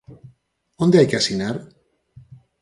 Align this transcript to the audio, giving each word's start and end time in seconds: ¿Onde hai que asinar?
¿Onde 0.83 0.97
hai 0.97 1.07
que 1.09 1.17
asinar? 1.19 1.55